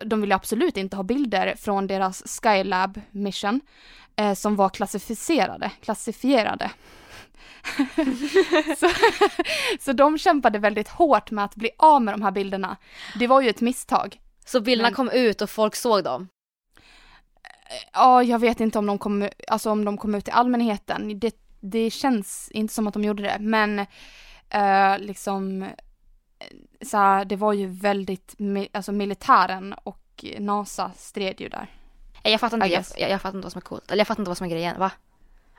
[0.05, 3.61] De ville absolut inte ha bilder från deras Skylab mission
[4.15, 6.71] eh, som var klassificerade, klassifierade.
[8.77, 8.89] så,
[9.79, 12.77] så de kämpade väldigt hårt med att bli av med de här bilderna.
[13.19, 14.19] Det var ju ett misstag.
[14.45, 16.27] Så bilderna Men- kom ut och folk såg dem?
[17.93, 21.19] Ja, jag vet inte om de kom, alltså om de kom ut till allmänheten.
[21.19, 23.79] Det, det känns inte som att de gjorde det, men
[24.49, 25.67] eh, liksom
[26.81, 28.35] så här, det var ju väldigt,
[28.73, 31.67] alltså militären och NASA stred ju där.
[32.23, 33.91] Nej, Jag fattar inte, jag, jag, jag fattar inte vad som är coolt.
[33.91, 34.91] Eller jag fattar inte vad som är grejen, va?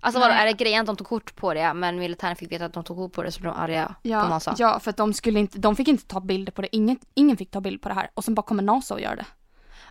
[0.01, 2.65] Alltså vadå, är det grejen att de tog kort på det men militären fick veta
[2.65, 4.55] att de tog kort på det så blev de arga på Ja, NASA?
[4.59, 7.37] ja, för att de skulle inte, de fick inte ta bilder på det, ingen, ingen
[7.37, 9.27] fick ta bild på det här och sen bara kommer NASA och gör det.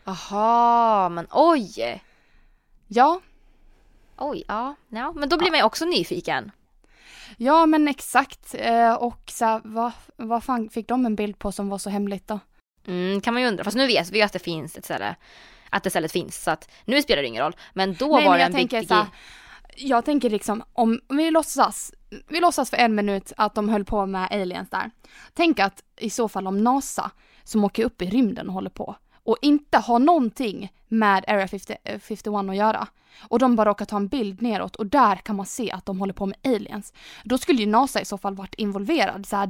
[0.05, 2.01] Aha, men oj!
[2.87, 3.21] Ja.
[4.17, 4.75] Oj, ja.
[4.89, 5.13] ja.
[5.15, 6.51] Men då blir man ju också nyfiken.
[7.37, 11.51] Ja men exakt, eh, och så här, vad, vad fan fick de en bild på
[11.51, 12.39] som var så hemligt då?
[12.87, 13.63] Mm, kan man ju undra.
[13.63, 15.15] Fast nu vet vi ju att det finns ett ställe.
[15.69, 16.43] Att det stället finns.
[16.43, 17.55] Så att nu spelar det ingen roll.
[17.73, 19.07] Men då Nej, var men det jag en tänker viktig så här.
[19.75, 21.93] Jag tänker liksom om om vi låtsas,
[22.27, 24.91] vi låtsas för en minut att de höll på med aliens där.
[25.33, 27.11] Tänk att i så fall om NASA
[27.43, 31.75] som åker upp i rymden och håller på och inte har någonting med Area 50,
[31.83, 32.87] eh, 51 att göra.
[33.21, 35.99] Och de bara råkar ta en bild neråt och där kan man se att de
[35.99, 36.93] håller på med aliens.
[37.23, 39.25] Då skulle ju NASA i så fall varit involverad.
[39.25, 39.49] Så här,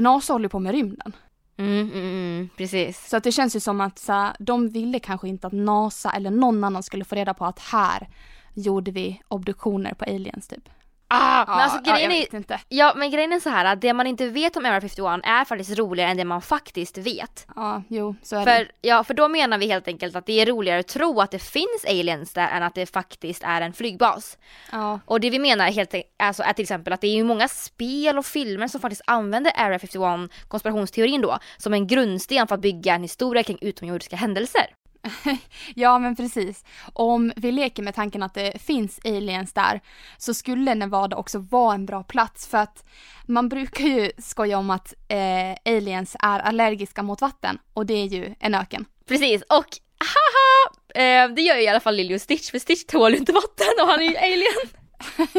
[0.00, 1.12] NASA håller på med rymden.
[1.56, 3.08] Mm, mm, mm, precis.
[3.08, 6.10] Så att det känns ju som att så här, de ville kanske inte att NASA
[6.10, 8.08] eller någon annan skulle få reda på att här
[8.54, 10.68] gjorde vi obduktioner på aliens typ.
[11.08, 12.60] Ah, men Ja, alltså ja, grejen jag är, vet inte.
[12.68, 15.44] Ja men grejen är så här att det man inte vet om Area 51 är
[15.44, 17.46] faktiskt roligare än det man faktiskt vet.
[17.56, 18.68] Ja, jo, så är För, det.
[18.80, 21.38] ja, för då menar vi helt enkelt att det är roligare att tro att det
[21.38, 24.38] finns aliens där än att det faktiskt är en flygbas.
[24.72, 25.00] Ja.
[25.04, 27.48] Och det vi menar helt, e- alltså, är till exempel att det är ju många
[27.48, 32.60] spel och filmer som faktiskt använder Area 51, konspirationsteorin då, som en grundsten för att
[32.60, 34.66] bygga en historia kring utomjordiska händelser.
[35.74, 36.64] Ja men precis.
[36.92, 39.80] Om vi leker med tanken att det finns aliens där
[40.18, 42.84] så skulle Nevada också vara en bra plats för att
[43.26, 48.06] man brukar ju skoja om att eh, aliens är allergiska mot vatten och det är
[48.06, 48.84] ju en öken.
[49.08, 51.02] Precis, och haha!
[51.02, 53.74] Eh, det gör ju i alla fall Lily och Stitch, för Stitch tål inte vatten
[53.82, 54.68] och han är ju alien.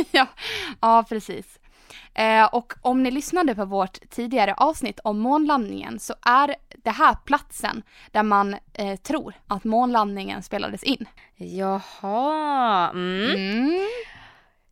[0.12, 0.28] ja,
[0.82, 1.60] ja, precis.
[2.14, 6.56] Eh, och om ni lyssnade på vårt tidigare avsnitt om månlandningen så är
[6.88, 11.06] det här platsen där man eh, tror att månlandningen spelades in.
[11.36, 13.88] Jaha, mm.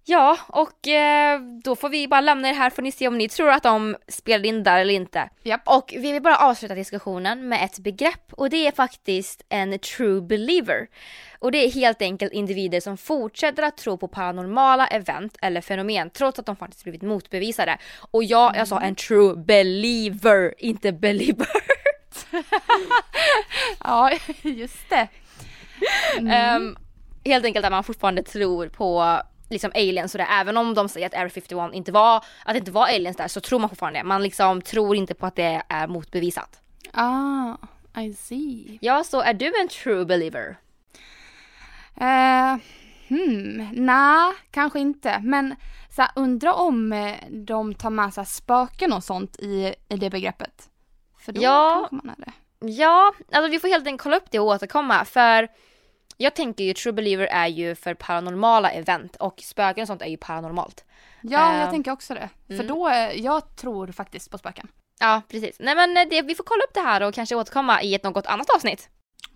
[0.08, 3.30] Ja, och eh, då får vi bara lämna det här får ni se om ni
[3.30, 5.30] tror att de spelade in där eller inte.
[5.65, 10.21] Och vi vill bara avsluta diskussionen med ett begrepp och det är faktiskt en true
[10.21, 10.88] believer.
[11.39, 16.10] Och det är helt enkelt individer som fortsätter att tro på paranormala event eller fenomen
[16.10, 17.78] trots att de faktiskt blivit motbevisade.
[18.12, 21.47] Och ja, jag sa en true believer, inte believer.
[23.83, 25.07] ja, just det.
[26.17, 26.31] Mm.
[26.31, 26.77] Ehm,
[27.25, 31.07] helt enkelt att man fortfarande tror på liksom aliens och det, även om de säger
[31.07, 33.99] att Area 51 inte var, att det inte var aliens där så tror man fortfarande
[33.99, 34.03] det.
[34.03, 36.61] Man liksom tror inte på att det är motbevisat.
[36.93, 37.55] Ah,
[37.97, 38.77] I see.
[38.81, 40.57] Ja, så är du en true believer?
[41.95, 42.55] Eh,
[43.07, 45.19] hmm, nej, kanske inte.
[45.23, 45.55] Men
[45.89, 50.09] så här, undra om eh, de tar med sig spöken och sånt i, i det
[50.09, 50.69] begreppet.
[51.25, 51.88] För då Ja.
[51.89, 52.31] kanske man är det.
[52.71, 55.47] Ja, alltså vi får helt enkelt kolla upp det och återkomma för
[56.17, 60.05] jag tänker ju true believer är ju för paranormala event och spöken och sånt är
[60.07, 60.85] ju paranormalt.
[61.21, 62.29] Ja, Eh, jag tänker också det.
[62.47, 62.67] För mm.
[62.67, 64.67] då, eh, jag tror faktiskt på spöken.
[64.99, 65.55] Ja, precis.
[65.59, 68.03] Nej men eh, det, vi får kolla upp det här och kanske återkomma i ett
[68.03, 68.89] något annat avsnitt.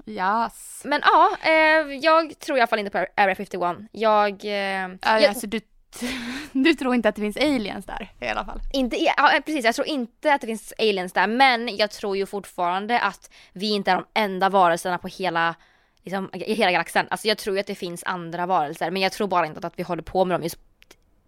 [0.06, 0.82] Yes.
[0.86, 3.78] Men ja, eh, jag tror i alla fall inte på Area 51.
[3.92, 4.46] Jag...
[4.46, 5.62] Eh, Ja, jag alltså, du,
[6.52, 8.60] du tror inte att det finns aliens där i alla fall?
[8.74, 11.92] Inte, i- ja eh, precis, jag tror inte att det finns aliens där men jag
[11.92, 15.56] tror ju fortfarande att vi inte är de enda varelserna på hela,
[16.04, 17.08] liksom, i hela galaxen.
[17.10, 19.80] Alltså jag tror ju att det finns andra varelser men jag tror bara inte att
[19.80, 20.60] vi håller på med dem just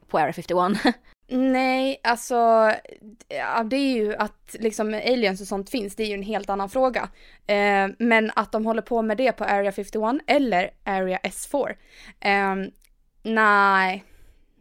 [0.08, 0.96] på Area 51.
[1.34, 2.36] Nej, alltså
[3.28, 6.50] ja, det är ju att liksom aliens och sånt finns, det är ju en helt
[6.50, 7.10] annan fråga.
[7.48, 11.76] Eh, men att de håller på med det på Area 51 eller Area S4.
[12.20, 12.56] Eh,
[13.24, 14.04] nej.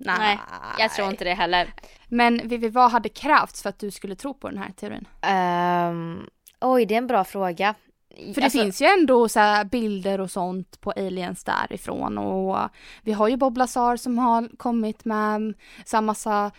[0.04, 0.18] Nej.
[0.18, 0.38] Nej,
[0.78, 1.74] jag tror inte det heller.
[2.08, 5.04] Men Vivi, vad hade krävts för att du skulle tro på den här teorin?
[5.22, 6.26] Ehm,
[6.60, 7.74] oj, det är en bra fråga.
[8.16, 12.58] För det Alltså- finns ju ändå så bilder och sånt på aliens därifrån och
[13.02, 16.50] vi har ju Bob Lazar som har kommit med så massa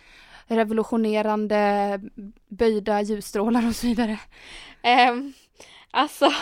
[0.46, 2.00] revolutionerande
[2.48, 4.18] böjda ljusstrålar och så vidare.
[4.82, 5.32] Ehm,
[5.92, 6.32] alltså,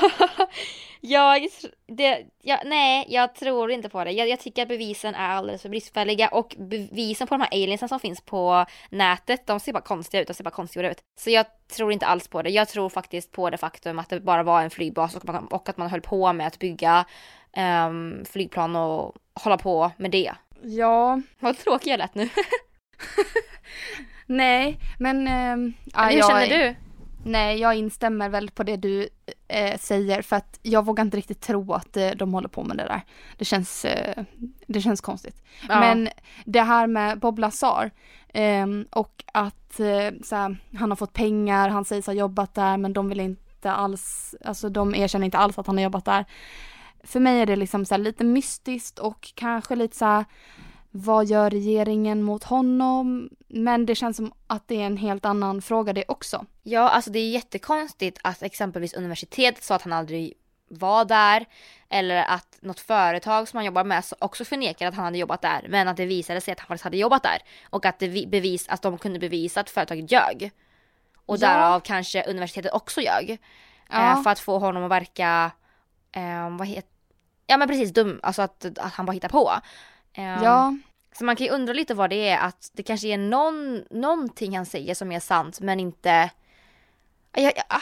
[1.01, 1.49] jag,
[1.87, 4.11] det, jag, nej, jag tror inte på det.
[4.11, 7.89] Jag, jag tycker att bevisen är alldeles för bristfälliga och bevisen på de här aliensen
[7.89, 10.99] som finns på nätet, de ser bara konstiga ut, de ser bara konstiga ut.
[11.21, 11.47] Så jag
[11.77, 12.51] tror inte alls på det.
[12.51, 15.69] Jag tror faktiskt på det faktum att det bara var en flygbas och, man, och
[15.69, 17.05] att man höll på med att bygga
[17.53, 20.33] ehm, flygplan och hålla på med det.
[20.63, 21.21] Ja.
[21.39, 22.29] Vad tråkig jag lät nu.
[24.27, 25.29] Nej, men...
[25.29, 26.77] ehm, ja, Hur jag- känner du?
[27.25, 29.09] Nej, jag instämmer väl på det du
[29.49, 32.77] eh, säger för att jag vågar inte riktigt tro att eh, de håller på med
[32.77, 33.03] det där.
[33.37, 34.25] Det känns, eh,
[34.67, 35.43] det känns konstigt.
[35.69, 35.81] Ja.
[35.81, 36.09] Men
[36.45, 37.91] det här med Bob Lazar
[38.33, 42.93] ehm, och att eh, såhär, han har fått pengar, han sägs ha jobbat där men
[42.93, 46.25] de vill inte alls, alltså de erkänner inte alls att han har jobbat där.
[47.05, 50.25] För mig är det liksom så här lite mystiskt och kanske lite så här,
[50.91, 53.31] vad gör regeringen mot honom?
[53.49, 56.47] Men det känns som att det är en helt annan fråga det också.
[56.63, 60.35] Ja, alltså det är jättekonstigt att exempelvis universitetet sa att han aldrig
[60.69, 61.45] var där.
[61.89, 65.43] Eller att något företag som han jobbar med så- också förnekar att han hade jobbat
[65.43, 65.67] där.
[65.69, 67.39] Men att det visade sig att han faktiskt hade jobbat där.
[67.71, 70.51] Och att, det vi- bevis, att de kunde bevisa att företaget ljög.
[71.27, 71.49] Och Ja.
[71.49, 73.39] därav kanske universitetet också ljög.
[73.91, 74.13] Ja.
[74.13, 75.51] Eh, för att få honom att verka,
[76.13, 76.91] eh, vad heter,
[77.47, 79.51] ja men precis dum, alltså att, att han bara hittar på.
[80.13, 80.77] Eh, Ja.
[81.13, 84.57] Så man kan ju undra lite vad det är, att det kanske är någon, någonting
[84.57, 86.31] han säger som är sant men inte...
[87.35, 87.81] Jag, jag, ah,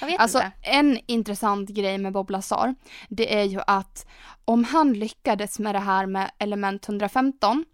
[0.00, 0.52] jag vet Alltså inte.
[0.62, 2.74] en intressant grej med Bob Lazar,
[3.08, 4.06] det är ju att
[4.44, 7.64] om han lyckades med det här med element 115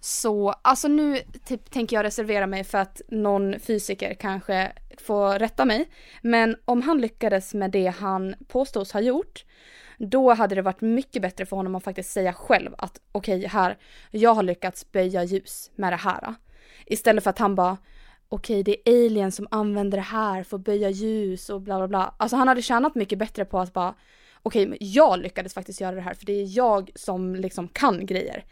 [0.00, 4.72] så, alltså nu typ, tänker jag reservera mig för att någon fysiker kanske
[5.06, 5.88] får rätta mig.
[6.22, 9.44] Men om han lyckades med det han påstås ha gjort,
[10.06, 13.78] då hade det varit mycket bättre för honom att faktiskt säga själv att okej här,
[14.10, 16.34] jag har lyckats böja ljus med det här.
[16.86, 17.76] Istället för att han bara
[18.28, 21.88] okej det är alien som använder det här för att böja ljus och bla bla
[21.88, 22.14] bla.
[22.16, 23.94] Alltså han hade tjänat mycket bättre på att bara
[24.42, 28.06] okej men jag lyckades faktiskt göra det här för det är jag som liksom kan
[28.06, 28.44] grejer.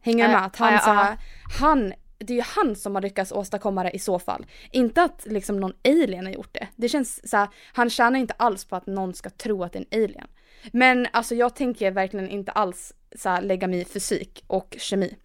[0.00, 0.46] Hänger du Ja, med?
[0.46, 1.18] Att han, ja, så här, ja.
[1.60, 4.46] han, det är ju han som har lyckats åstadkomma det i så fall.
[4.70, 6.68] Inte att liksom någon alien har gjort det.
[6.76, 9.78] Det känns så här, han tjänar inte alls på att någon ska tro att det
[9.78, 10.26] är en alien.
[10.72, 15.16] Men alltså jag tänker verkligen inte alls så här, lägga mig i fysik och kemi.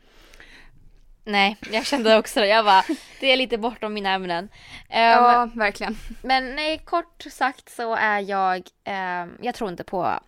[1.23, 2.47] Nej, jag kände också det.
[2.47, 2.83] Jag bara,
[3.19, 4.49] det är lite bortom mina ämnen.
[4.89, 5.97] Ehm, Ja, verkligen.
[6.21, 10.19] Men nej, kort sagt så är jag, ehm, jag tror inte på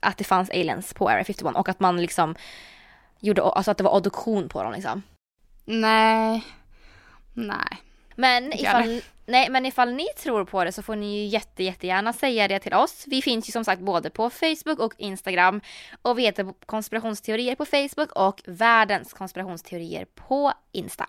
[0.00, 2.34] att det fanns aliens på Area 51 och att man liksom
[3.20, 5.02] gjorde, alltså att det var adoption på dem liksom.
[5.64, 6.44] Nej.
[7.34, 7.78] Nej.
[8.16, 12.12] Men ifall, nej, men ifall ni tror på det så får ni ju jätte, jättegärna
[12.12, 13.04] säga det till oss.
[13.06, 15.60] Vi finns ju som sagt både på Facebook och Instagram.
[16.02, 21.06] Och vi heter konspirationsteorier på Facebook och världens konspirationsteorier på Insta.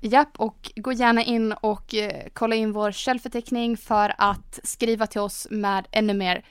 [0.00, 5.20] Japp, och gå gärna in och eh, kolla in vår källförteckning för att skriva till
[5.20, 6.44] oss med ännu mer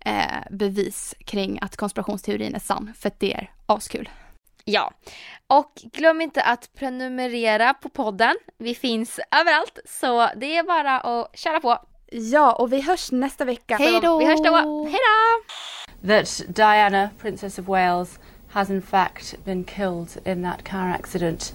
[0.00, 4.08] eh, bevis kring att konspirationsteorin är sann, för det är askul.
[4.64, 4.92] Ja,
[5.46, 8.36] och glöm inte att prenumerera på podden.
[8.58, 11.78] Vi finns överallt, så det är bara att köra på.
[12.10, 13.76] Ja, och vi hörs nästa vecka.
[13.76, 14.18] Hej då!
[14.18, 14.84] Vi hörs då!
[14.84, 15.52] Hej då!
[16.06, 21.52] that Diana, Princess of Wales, has in fact been killed in that car accident.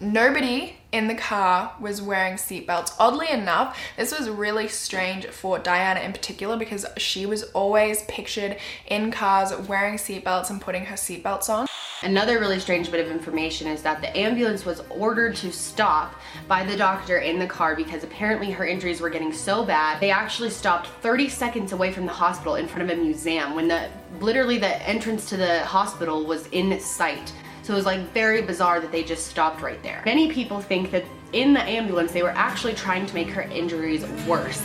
[0.00, 2.94] Nobody in the car was wearing seatbelts.
[2.98, 8.56] Oddly enough, this was really strange for Diana in particular because she was always pictured
[8.86, 11.66] in cars wearing seatbelts and putting her seatbelts on.
[12.02, 16.62] Another really strange bit of information is that the ambulance was ordered to stop by
[16.62, 19.98] the doctor in the car because apparently her injuries were getting so bad.
[19.98, 23.66] They actually stopped 30 seconds away from the hospital in front of a museum when
[23.66, 23.88] the
[24.20, 27.32] literally the entrance to the hospital was in sight.
[27.62, 30.02] So it was like very bizarre that they just stopped right there.
[30.04, 34.04] Many people think that in the ambulance they were actually trying to make her injuries
[34.26, 34.62] worse.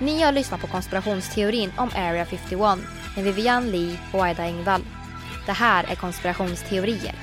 [0.00, 2.60] Ni har lyssnat på konspirationsteorin om Area 51
[3.16, 4.80] med Vivian Lee och Aida Engvall.
[5.46, 7.14] Det här är konspirationsteorier